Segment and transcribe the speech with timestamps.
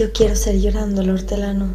[0.00, 1.74] Yo quiero ser llorando el hortelano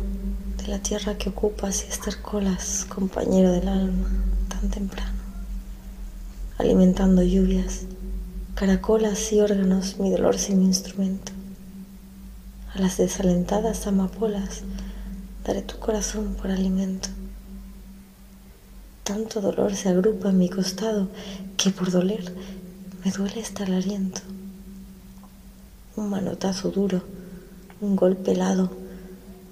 [0.58, 4.08] de la tierra que ocupas y estercolas, compañero del alma,
[4.48, 5.20] tan temprano,
[6.58, 7.82] alimentando lluvias,
[8.56, 11.34] caracolas y órganos, mi dolor sin instrumento.
[12.74, 14.64] A las desalentadas amapolas
[15.46, 17.10] daré tu corazón por alimento.
[19.04, 21.10] Tanto dolor se agrupa en mi costado
[21.58, 22.34] que por doler
[23.04, 24.22] me duele hasta el aliento.
[25.96, 27.04] Un manotazo duro
[27.82, 28.72] un golpe helado,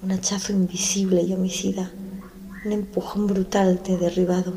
[0.02, 1.90] un hachazo invisible y homicida,
[2.64, 4.52] un empujón brutal te he derribado.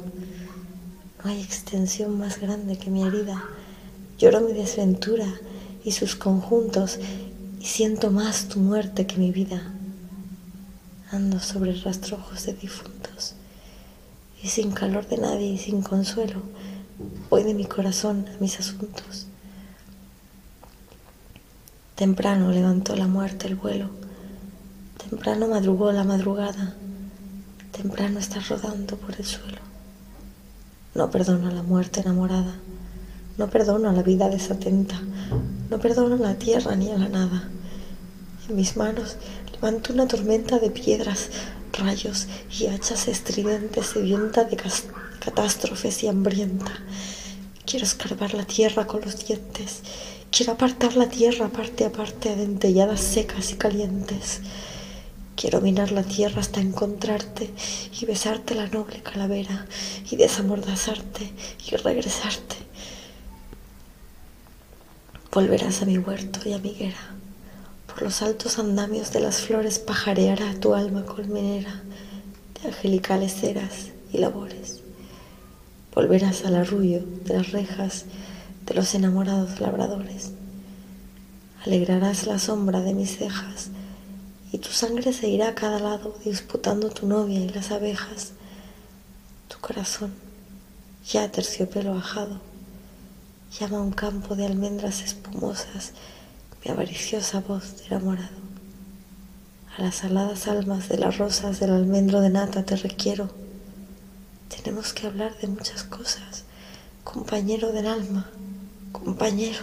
[1.24, 3.44] No hay extensión más grande que mi herida.
[4.18, 5.28] Lloro mi desventura
[5.84, 7.00] y sus conjuntos
[7.60, 9.74] y siento más tu muerte que mi vida.
[11.12, 13.36] Ando sobre rastrojos de difuntos
[14.42, 16.42] y sin calor de nadie y sin consuelo
[17.30, 19.28] voy de mi corazón a mis asuntos.
[21.98, 23.90] Temprano levantó la muerte el vuelo,
[25.10, 26.76] temprano madrugó la madrugada,
[27.72, 29.58] temprano está rodando por el suelo.
[30.94, 32.54] No perdono a la muerte enamorada,
[33.40, 35.02] no perdono a la vida desatenta,
[35.72, 37.50] no perdono a la tierra ni a la nada.
[38.48, 39.16] En mis manos
[39.52, 41.30] levanto una tormenta de piedras,
[41.74, 42.28] rayos
[42.60, 44.56] y hachas estridentes sedienta de
[45.20, 46.74] catástrofes y hambrienta.
[47.66, 49.82] Quiero escarbar la tierra con los dientes
[50.32, 54.42] Quiero apartar la tierra parte a parte de dentelladas secas y calientes.
[55.36, 57.50] Quiero minar la tierra hasta encontrarte
[58.00, 59.66] y besarte la noble calavera
[60.10, 61.32] y desamordazarte
[61.66, 62.56] y regresarte.
[65.32, 67.16] Volverás a mi huerto y a mi higuera.
[67.86, 71.82] Por los altos andamios de las flores pajareará tu alma colmenera
[72.62, 74.82] de angelicales eras y labores.
[75.94, 78.06] Volverás al arrullo de las rejas
[78.68, 80.32] de los enamorados labradores.
[81.66, 83.70] Alegrarás la sombra de mis cejas
[84.52, 88.34] y tu sangre se irá a cada lado disputando tu novia y las abejas.
[89.48, 90.14] Tu corazón,
[91.08, 92.42] ya terciopelo ajado,
[93.58, 95.94] llama a un campo de almendras espumosas
[96.64, 98.48] mi avariciosa voz de enamorado.
[99.78, 103.30] A las aladas almas de las rosas del almendro de nata te requiero.
[104.50, 106.44] Tenemos que hablar de muchas cosas,
[107.04, 108.30] compañero del alma
[109.00, 109.60] compañero.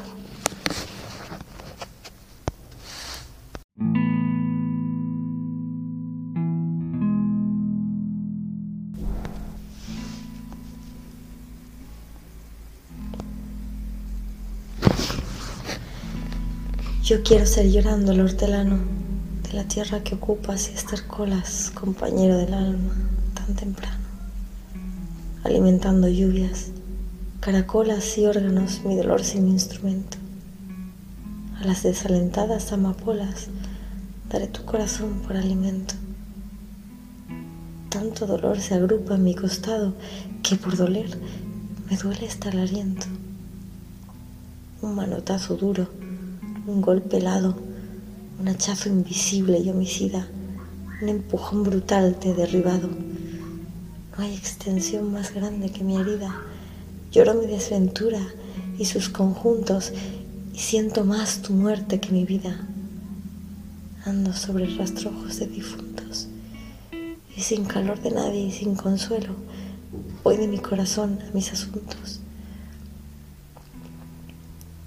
[17.03, 18.79] Yo quiero ser llorando el hortelano
[19.43, 22.95] de la tierra que ocupas y estercolas, compañero del alma,
[23.35, 24.05] tan temprano,
[25.45, 26.74] alimentando lluvias
[27.45, 30.17] caracolas y órganos mi dolor sin instrumento.
[31.61, 33.49] A las desalentadas amapolas
[34.31, 35.93] daré tu corazón por alimento.
[37.91, 39.93] Tanto dolor se agrupa en mi costado
[40.43, 41.19] que por doler
[41.91, 43.05] me duele hasta el aliento.
[44.81, 45.87] Un manotazo duro,
[46.67, 47.57] un golpe helado,
[48.41, 50.27] un hachazo invisible y homicida,
[51.03, 52.89] un empujón brutal te he derribado.
[54.17, 56.35] No hay extensión más grande que mi herida
[57.15, 58.19] Lloro mi desventura
[58.77, 59.93] y sus conjuntos
[60.53, 62.67] y siento más tu muerte que mi vida.
[64.05, 66.27] Ando sobre rastrojos de difuntos
[67.37, 69.33] y sin calor de nadie y sin consuelo
[70.25, 72.19] voy de mi corazón a mis asuntos.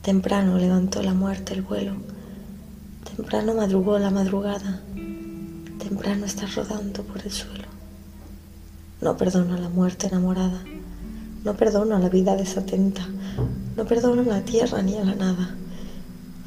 [0.01, 1.93] Temprano levantó la muerte el vuelo,
[3.15, 4.81] temprano madrugó la madrugada,
[5.79, 7.67] temprano está rodando por el suelo.
[8.99, 10.61] No perdono a la muerte enamorada
[11.47, 13.07] no perdono a la vida desatenta,
[13.77, 15.55] no perdono a la tierra ni a la nada.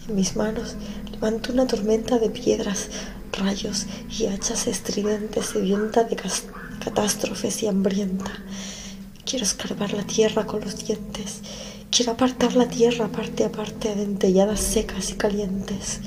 [0.06, 0.74] En mis manos
[1.10, 2.90] levanto una tormenta de piedras,
[3.32, 6.16] rayos y hachas estridentes sedienta de
[6.84, 8.30] catástrofes y hambrienta.
[9.24, 11.40] Quiero escarbar la tierra con los dientes.
[11.90, 16.00] Quiero apartar la tierra parte a parte de dentelladas secas y calientes.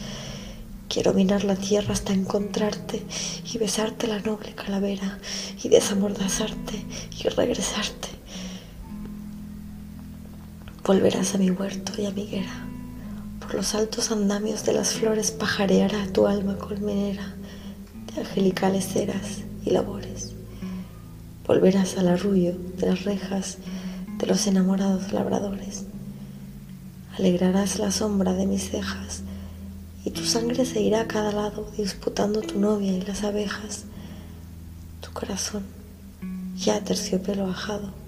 [0.87, 3.01] Quiero minar la tierra hasta encontrarte
[3.51, 5.17] y besarte la noble calavera
[5.63, 6.85] y desamordazarte
[7.19, 8.12] y regresarte.
[10.85, 12.67] Volverás a mi huerto y a mi higuera.
[13.39, 17.35] Por los altos andamios de las flores pajareará tu alma colmenera
[18.13, 20.33] de angelicales eras y labores.
[21.47, 23.59] Volverás al arrullo de las rejas
[24.17, 25.85] de los enamorados labradores.
[27.17, 29.21] Alegrarás la sombra de mis cejas
[30.03, 33.85] y tu sangre se irá a cada lado disputando tu novia y las abejas.
[34.99, 35.63] Tu corazón,
[36.57, 38.02] ya terciopelo ajado,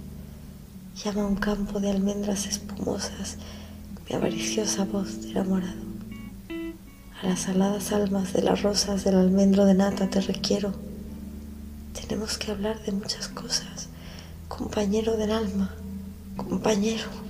[0.96, 3.38] llama un campo de almendras espumosas
[4.08, 5.84] mi avariciosa voz de enamorado.
[7.22, 10.74] a las aladas almas de las rosas del almendro de nata te requiero.
[11.94, 13.90] Tenemos que hablar de muchas cosas,
[14.48, 15.74] compañero del alma,
[16.38, 17.25] compañero.